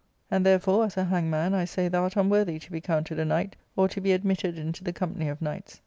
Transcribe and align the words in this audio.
And 0.31 0.43
tlierefore, 0.43 0.87
as 0.87 0.97
a 0.97 1.03
hangman, 1.03 1.53
I 1.53 1.63
say 1.65 1.87
thou 1.87 2.01
art 2.05 2.15
unworthy 2.15 2.57
to 2.57 2.71
be 2.71 2.81
counted 2.81 3.19
a 3.19 3.23
knight, 3.25 3.55
or 3.75 3.87
to 3.89 4.01
be 4.01 4.13
admitted 4.13 4.57
into 4.57 4.83
£he 4.83 4.93
company 4.95 5.29
of 5.29 5.43
knights. 5.43 5.79